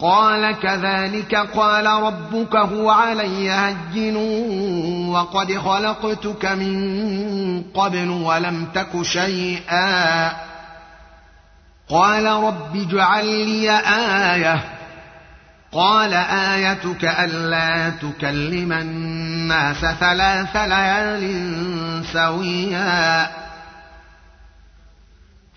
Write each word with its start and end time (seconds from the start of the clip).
قال 0.00 0.52
كذلك 0.52 1.34
قال 1.34 1.86
ربك 1.86 2.56
هو 2.56 2.90
علي 2.90 3.50
هين 3.50 4.16
وقد 5.08 5.58
خلقتك 5.58 6.44
من 6.44 7.62
قبل 7.74 8.08
ولم 8.10 8.66
تك 8.74 9.02
شيئا. 9.02 10.32
قال 11.88 12.26
رب 12.26 12.76
اجعل 12.76 13.24
لي 13.26 13.70
آية. 14.34 14.64
قال 15.72 16.14
آيتك 16.14 17.04
ألا 17.04 17.90
تكلم 17.90 18.72
الناس 18.72 19.80
ثلاث 20.00 20.56
ليال 20.56 22.04
سويا. 22.12 23.47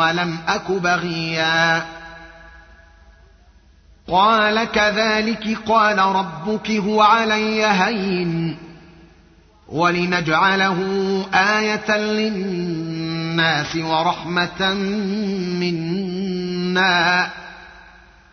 ولم 0.00 0.38
أك 0.48 0.70
بغيا. 0.70 1.82
قال 4.08 4.64
كذلك 4.64 5.58
قال 5.66 5.98
ربك 5.98 6.70
هو 6.70 7.02
علي 7.02 7.66
هين. 7.66 8.56
ولنجعله 9.68 10.78
آية 11.34 11.96
للناس 11.96 13.76
ورحمة 13.76 14.74
منا. 15.60 17.30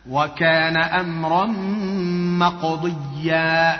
وكان 0.10 0.78
أمرا 0.78 1.46
مقضيا. 2.40 3.80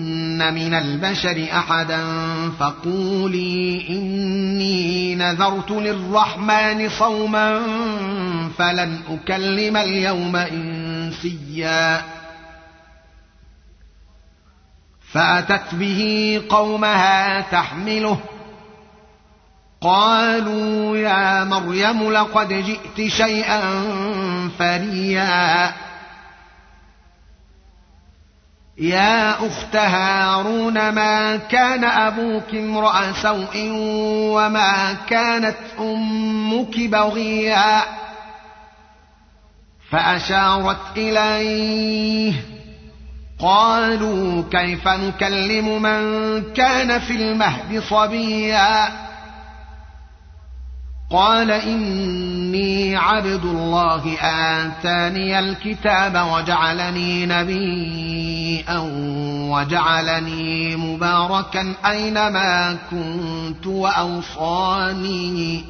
من 0.49 0.73
البشر 0.73 1.47
أحدا 1.53 2.03
فقولي 2.59 3.85
إني 3.89 5.15
نذرت 5.15 5.71
للرحمن 5.71 6.89
صوما 6.89 7.61
فلن 8.57 8.99
أكلم 9.09 9.77
اليوم 9.77 10.35
إنسيا 10.35 12.01
فأتت 15.11 15.75
به 15.75 16.41
قومها 16.49 17.41
تحمله 17.41 18.19
قالوا 19.81 20.97
يا 20.97 21.43
مريم 21.43 22.11
لقد 22.11 22.47
جئت 22.47 23.07
شيئا 23.11 23.61
فريا 24.59 25.73
يا 28.81 29.47
أخت 29.47 29.75
هارون 29.75 30.89
ما 30.89 31.35
كان 31.35 31.83
أبوك 31.83 32.53
امرأ 32.53 33.11
سوء 33.11 33.69
وما 34.35 34.93
كانت 35.07 35.55
أمك 35.79 36.79
بغيا؟ 36.79 37.81
فأشارت 39.89 40.97
إليه 40.97 42.33
قالوا 43.39 44.43
كيف 44.51 44.87
نكلم 44.87 45.81
من 45.81 46.43
كان 46.53 46.99
في 46.99 47.13
المهد 47.13 47.83
صبيا؟ 47.89 48.87
قال 51.11 51.51
إني 51.51 52.95
عبد 52.95 53.45
الله 53.45 54.17
آتاني 54.21 55.39
الكتاب 55.39 56.27
وجعلني 56.33 57.25
نبيا. 57.25 58.40
وجعلني 59.51 60.75
مباركا 60.75 61.73
اينما 61.85 62.77
كنت 62.91 63.67
واوصاني 63.67 65.63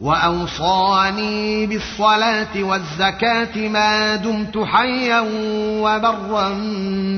واوصاني 0.00 1.66
بالصلاه 1.66 2.62
والزكاه 2.62 3.68
ما 3.68 4.16
دمت 4.16 4.58
حيا 4.58 5.20
وبرا 5.80 6.48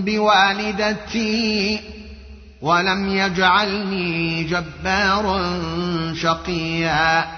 بوالدتي 0.07 1.81
ولم 2.63 3.09
يجعلني 3.09 4.45
جبارا 4.45 5.61
شقيا 6.15 7.38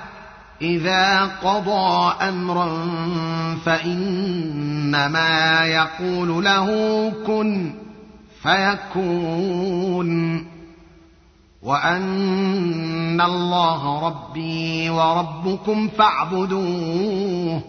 إذا 0.61 1.25
قضى 1.25 2.13
أمرا 2.29 2.87
فإنما 3.65 5.65
يقول 5.65 6.45
له 6.45 6.67
كن 7.27 7.73
فيكون. 8.43 10.11
وأن 11.61 13.21
الله 13.21 14.07
ربي 14.07 14.89
وربكم 14.89 15.87
فاعبدوه. 15.87 17.61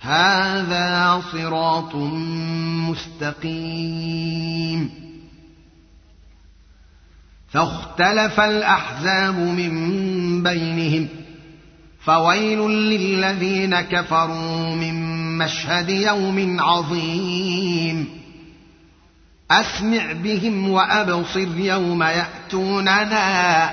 هذا 0.00 1.22
صراط 1.32 1.94
مستقيم. 2.90 4.90
فاختلف 7.48 8.40
الأحزاب 8.40 9.38
من 9.38 10.42
بينهم. 10.42 11.08
فويل 12.04 12.58
للذين 12.70 13.80
كفروا 13.80 14.74
من 14.74 15.38
مشهد 15.38 15.90
يوم 15.90 16.60
عظيم. 16.60 18.20
أسمع 19.50 20.12
بهم 20.12 20.70
وأبصر 20.70 21.58
يوم 21.58 22.02
يأتوننا 22.02 23.70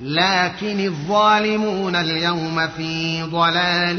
لكن 0.00 0.80
الظالمون 0.80 1.96
اليوم 1.96 2.68
في 2.68 3.22
ضلال 3.22 3.98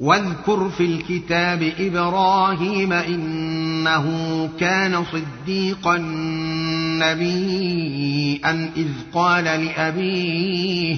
واذكر 0.00 0.70
في 0.70 0.84
الكتاب 0.84 1.72
إبراهيم 1.78 2.92
إنه 2.92 4.48
كان 4.60 5.04
صديقا 5.04 5.96
نبيا 7.02 8.70
إذ 8.76 8.88
قال 9.12 9.44
لأبيه 9.44 10.96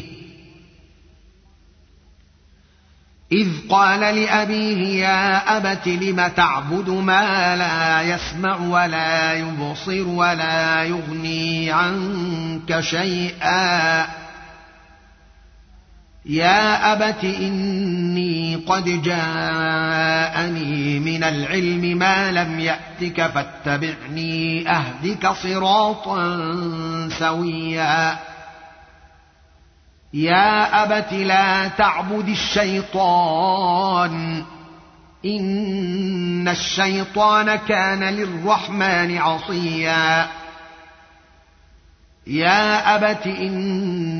إذ 3.33 3.49
قال 3.69 4.01
لأبيه 4.01 5.05
يا 5.07 5.57
أبت 5.57 5.89
لم 5.89 6.27
تعبد 6.37 6.91
ما 6.91 7.57
لا 7.57 8.03
يسمع 8.03 8.57
ولا 8.57 9.35
يبصر 9.35 10.09
ولا 10.09 10.85
يغني 10.85 11.73
عنك 11.73 12.81
شيئا 12.81 14.20
يا 16.27 16.93
أبت 16.93 17.25
إني 17.25 18.57
قد 18.57 19.03
جاءني 19.03 21.01
من 21.01 21.25
العلم 21.25 21.99
ما 21.99 22.33
لم 22.33 22.61
يأتك 22.61 23.27
فاتبعني 23.27 24.71
أهدك 24.71 25.33
صراطا 25.33 26.39
سويا. 27.19 28.19
يا 30.15 30.83
أبت 30.83 31.13
لا 31.13 31.69
تعبد 31.69 32.29
الشيطان. 32.29 34.45
إن 35.25 36.49
الشيطان 36.49 37.57
كان 37.57 38.05
للرحمن 38.05 39.19
عصيا. 39.19 40.29
يا 42.27 42.97
أبت 42.97 43.27
إني 43.27 44.20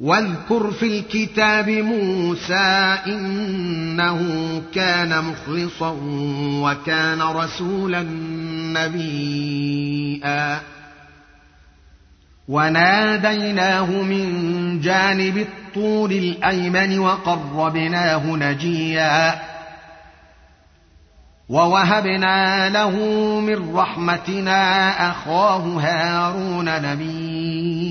واذكر 0.00 0.70
في 0.70 0.86
الكتاب 0.98 1.70
موسى 1.70 2.98
إنه 3.06 4.22
كان 4.74 5.24
مخلصا 5.24 5.96
وكان 6.62 7.22
رسولا 7.22 8.02
نبيئا 8.78 10.60
وناديناه 12.48 13.90
من 14.02 14.80
جانب 14.80 15.36
الطور 15.36 16.10
الأيمن 16.10 16.98
وقربناه 16.98 18.26
نجيا. 18.26 19.40
ووهبنا 21.48 22.68
له 22.68 22.90
من 23.40 23.76
رحمتنا 23.76 24.90
أخاه 25.10 25.80
هارون 25.80 26.82
نبيئا 26.82 27.88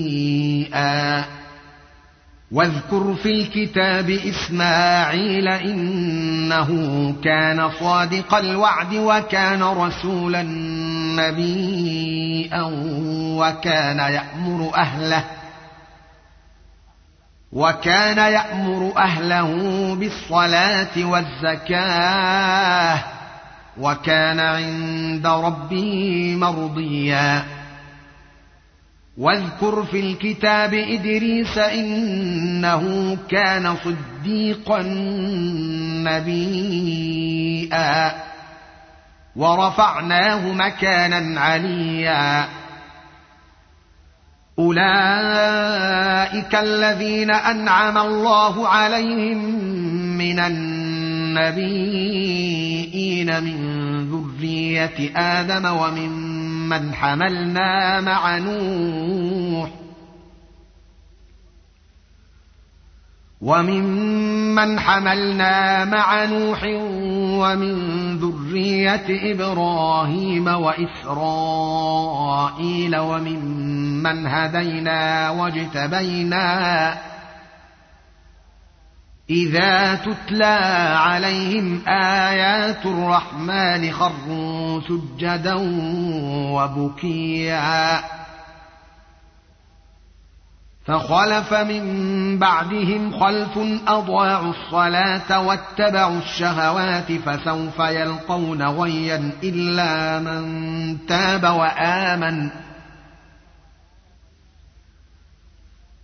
واذكر 2.52 3.14
في 3.22 3.28
الكتاب 3.28 4.10
إسماعيل 4.10 5.48
إنه 5.48 6.68
كان 7.24 7.70
صادق 7.80 8.34
الوعد 8.34 8.94
وكان 8.94 9.62
رسولا 9.62 10.42
نبيا 11.18 12.62
وكان 13.38 13.98
يأمر 13.98 14.74
أهله 14.76 15.24
وكان 17.52 18.18
يأمر 18.32 18.92
أهله 18.96 19.50
بالصلاة 19.94 21.04
والزكاة 21.04 22.98
وكان 23.80 24.40
عند 24.40 25.26
ربه 25.26 26.34
مرضيا 26.38 27.57
واذكر 29.18 29.84
في 29.84 30.00
الكتاب 30.00 30.74
إدريس 30.74 31.58
إنه 31.58 33.16
كان 33.30 33.76
صديقا 33.84 34.82
نبيئا 36.06 38.12
ورفعناه 39.36 40.52
مكانا 40.52 41.40
عليا. 41.40 42.48
أولئك 44.58 46.54
الذين 46.54 47.30
أنعم 47.30 47.98
الله 47.98 48.68
عليهم 48.68 49.38
من 50.18 50.38
النبيين 50.38 51.38
من 53.44 53.58
ذرية 54.10 55.12
آدم 55.16 55.66
وممن 56.68 56.94
حملنا 56.94 58.00
مع 58.00 58.38
نوح 58.38 59.70
وممن 63.40 64.80
حملنا 64.80 65.84
مع 65.84 66.24
نوح 66.24 66.64
ومن 67.40 67.74
ذريه 68.18 69.32
إبراهيم 69.32 70.46
واسرائيل 70.48 71.76
وممن 72.96 74.26
هدينا 74.26 75.30
واجتبينا 75.30 76.98
إذا 79.30 79.94
تتلى 79.94 80.58
عليهم 80.96 81.80
آيات 81.88 82.86
الرحمن 82.86 83.92
خروا 83.92 84.80
سجدا 84.80 85.54
وبكيا. 86.52 88.00
فخلف 90.86 91.54
من 91.54 92.38
بعدهم 92.38 93.20
خلف 93.20 93.58
أضاعوا 93.88 94.52
الصلاة 94.52 95.40
واتبعوا 95.40 96.18
الشهوات 96.18 97.12
فسوف 97.12 97.78
يلقون 97.78 98.62
غيا 98.62 99.32
إلا 99.42 100.18
من 100.18 101.06
تاب 101.06 101.44
وآمن. 101.44 102.67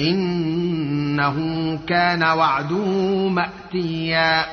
إنه 0.00 1.36
كان 1.86 2.22
وعده 2.22 2.88
مأتيا. 3.28 4.44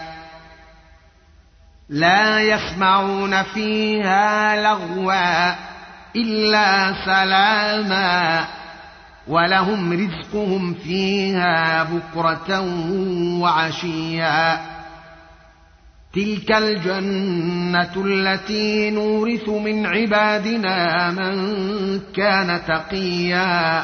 لا 1.89 2.39
يسمعون 2.39 3.43
فيها 3.43 4.61
لغوا 4.61 5.55
إلا 6.15 6.93
سلاما 7.05 8.45
ولهم 9.27 9.93
رزقهم 9.93 10.73
فيها 10.73 11.83
بكرة 11.83 12.59
وعشيا. 13.39 14.59
تلك 16.13 16.51
الجنة 16.51 17.93
التي 18.05 18.89
نورث 18.89 19.49
من 19.49 19.85
عبادنا 19.85 21.11
من 21.11 21.35
كان 22.15 22.61
تقيا. 22.67 23.83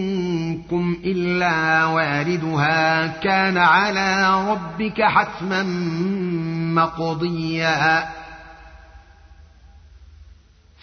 منكم 0.71 0.97
إلا 1.05 1.85
واردها. 1.85 3.07
كان 3.07 3.57
على 3.57 4.41
ربك 4.51 5.01
حتما 5.01 5.63
مقضيا. 6.73 8.09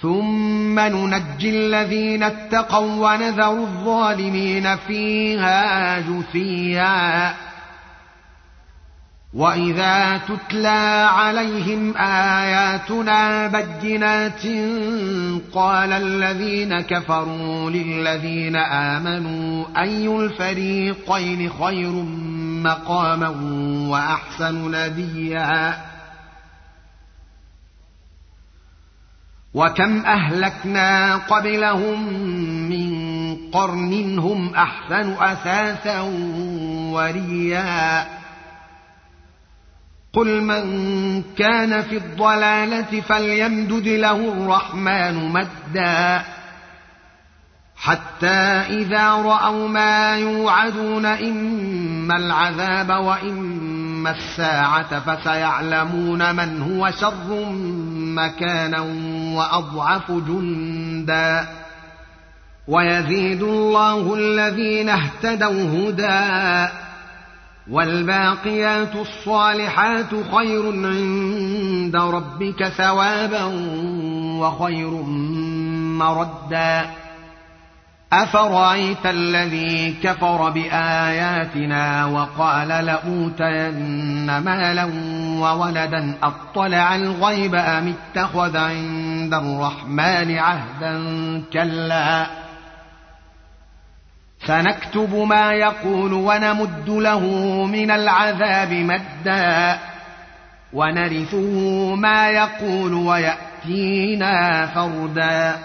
ثم 0.03 0.79
ننجي 0.79 1.51
الذين 1.51 2.23
اتقوا 2.23 3.11
ونذر 3.11 3.51
الظالمين 3.51 4.77
فيها 4.77 5.99
جثيا 6.01 7.35
واذا 9.35 10.19
تتلى 10.19 11.09
عليهم 11.11 11.97
اياتنا 11.97 13.47
بينات 13.47 14.43
قال 15.53 15.93
الذين 15.93 16.81
كفروا 16.81 17.71
للذين 17.71 18.57
امنوا 18.57 19.65
اي 19.79 20.09
الفريقين 20.09 21.51
خير 21.51 21.93
مقاما 22.63 23.29
واحسن 23.89 24.75
نديا 24.75 25.77
وكم 29.55 30.07
اهلكنا 30.07 31.17
قبلهم 31.17 32.13
من 32.69 33.19
قرن 33.53 34.19
هم 34.19 34.55
احسن 34.55 35.13
اثاثا 35.13 36.01
وريا 36.93 38.18
قل 40.13 40.43
من 40.43 41.23
كان 41.39 41.83
في 41.83 41.97
الضلالة 41.97 43.01
فليمدد 43.01 43.89
له 43.89 44.33
الرحمن 44.33 45.33
مدا 45.33 46.23
حتى 47.77 48.37
إذا 48.69 49.11
رأوا 49.11 49.69
ما 49.69 50.17
يوعدون 50.17 51.07
إما 51.07 52.17
العذاب 52.17 52.91
وإما 52.91 54.11
الساعة 54.11 55.01
فسيعلمون 55.01 56.35
من 56.35 56.63
هو 56.63 56.91
شر 56.91 57.53
مكانا 58.17 58.81
وأضعف 59.37 60.11
جندا 60.11 61.49
ويزيد 62.69 63.43
الله 63.43 64.15
الذين 64.15 64.89
اهتدوا 64.89 65.91
هدى 65.91 66.69
والباقيات 67.71 68.95
الصالحات 68.95 70.11
خير 70.35 70.67
عند 70.67 71.97
ربك 71.97 72.69
ثوابا 72.69 73.45
وخير 74.41 74.91
مردا. 75.99 76.91
أفرأيت 78.13 79.07
الذي 79.07 79.97
كفر 80.03 80.51
بآياتنا 80.51 82.07
وقال 82.07 82.69
لأوتين 82.69 84.39
مالا 84.39 84.85
وولدا 85.41 86.15
أطلع 86.23 86.97
الغيب 86.97 87.55
أم 87.55 87.95
اتخذ 87.95 88.57
عند 88.57 89.35
الرحمن 89.35 90.39
عهدا 90.39 91.03
كلا؟ 91.53 92.48
سنكتب 94.49 95.15
ما 95.15 95.53
يقول 95.53 96.13
ونمد 96.13 96.89
له 96.89 97.21
من 97.67 97.91
العذاب 97.91 98.73
مدا 98.73 99.79
ونرثه 100.73 101.95
ما 101.95 102.31
يقول 102.31 102.95
ويأتينا 102.95 104.67
فردا. 104.67 105.57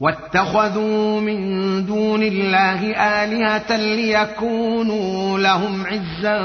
واتخذوا 0.00 1.20
من 1.20 1.36
دون 1.86 2.22
الله 2.22 2.96
آلهة 2.96 3.76
ليكونوا 3.76 5.38
لهم 5.38 5.86
عزا 5.86 6.38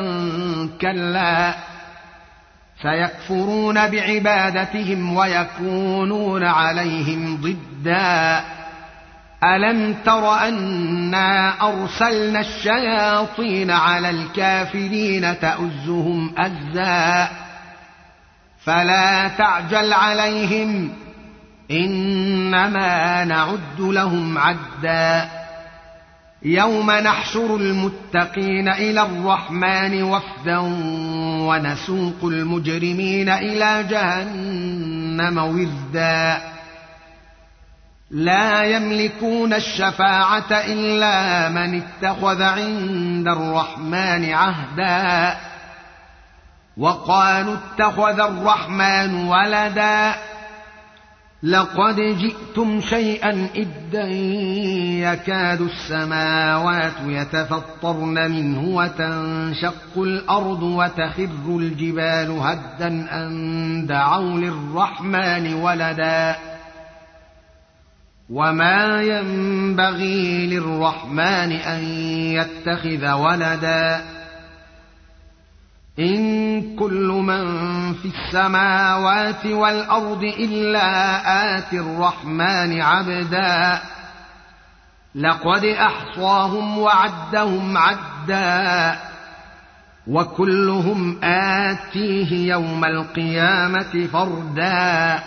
كلا. 0.81 1.53
سيكفرون 2.81 3.87
بعبادتهم 3.87 5.15
ويكونون 5.15 6.43
عليهم 6.43 7.37
ضدًا. 7.37 8.43
ألم 9.43 9.95
تر 10.05 10.33
أنا 10.33 11.53
أرسلنا 11.61 12.39
الشياطين 12.39 13.71
على 13.71 14.09
الكافرين 14.09 15.39
تؤزهم 15.39 16.33
أزا 16.37 17.29
فلا 18.65 19.27
تعجل 19.27 19.93
عليهم 19.93 20.93
إنما 21.71 23.23
نعد 23.25 23.79
لهم 23.79 24.37
عدا 24.37 25.29
يوم 26.43 26.91
نحشر 26.91 27.55
المتقين 27.55 28.67
إلى 28.69 29.01
الرحمن 29.01 30.03
وفدا 30.03 30.57
ونسوق 31.47 32.23
المجرمين 32.23 33.29
إلى 33.29 33.85
جهنم 33.89 35.37
وردا 35.37 36.50
لا 38.11 38.63
يملكون 38.63 39.53
الشفاعة 39.53 40.51
إلا 40.51 41.49
من 41.49 41.81
اتخذ 41.81 42.41
عند 42.41 43.27
الرحمن 43.27 44.33
عهدا. 44.33 45.37
وقالوا 46.77 47.55
اتخذ 47.55 48.19
الرحمن 48.19 49.27
ولدا. 49.27 50.15
لقد 51.43 51.95
جئتم 51.95 52.81
شيئا 52.81 53.47
إدا 53.55 54.07
يكاد 55.11 55.61
السماوات 55.61 56.93
يتفطرن 57.05 58.31
منه 58.31 58.75
وتنشق 58.75 59.97
الأرض 59.97 60.63
وتخر 60.63 61.29
الجبال 61.49 62.31
هدا 62.31 62.87
أن 62.87 63.85
دعوا 63.87 64.37
للرحمن 64.37 65.53
ولدا. 65.53 66.50
وما 68.31 69.01
ينبغي 69.01 70.47
للرحمن 70.47 71.51
ان 71.51 71.83
يتخذ 72.33 73.11
ولدا 73.11 74.05
ان 75.99 76.75
كل 76.75 77.07
من 77.07 77.43
في 77.93 78.05
السماوات 78.05 79.45
والارض 79.45 80.23
الا 80.23 80.87
اتي 81.57 81.79
الرحمن 81.79 82.81
عبدا 82.81 83.81
لقد 85.15 85.65
احصاهم 85.65 86.77
وعدهم 86.77 87.77
عدا 87.77 88.99
وكلهم 90.07 91.19
اتيه 91.23 92.51
يوم 92.51 92.85
القيامه 92.85 94.07
فردا 94.13 95.19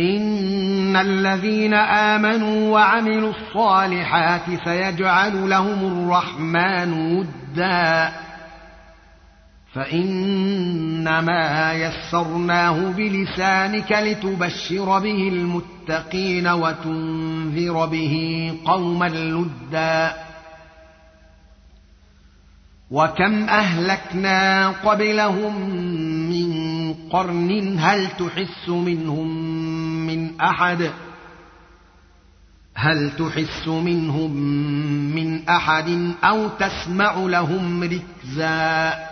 إن 0.00 0.96
الذين 0.96 1.74
آمنوا 1.74 2.72
وعملوا 2.72 3.30
الصالحات 3.30 4.42
سيجعل 4.64 5.50
لهم 5.50 5.92
الرحمن 5.92 6.92
ودا. 6.92 8.12
فإنما 9.74 11.72
يسرناه 11.72 12.90
بلسانك 12.90 13.92
لتبشر 13.92 14.98
به 14.98 15.28
المتقين 15.28 16.48
وتنذر 16.48 17.86
به 17.86 18.52
قوما 18.64 19.08
لدا. 19.08 20.12
وكم 22.90 23.48
أهلكنا 23.48 24.68
قبلهم 24.68 25.70
من 26.30 26.48
قرن 27.10 27.78
هل 27.78 28.06
تحس 28.06 28.68
منهم 28.68 29.28
من 30.08 30.40
أحد. 30.40 30.90
هل 32.74 33.10
تحس 33.16 33.68
منهم 33.68 34.30
من 35.14 35.48
أحد 35.48 36.12
أو 36.24 36.48
تسمع 36.48 37.14
لهم 37.14 37.82
ركزا؟ 37.82 39.07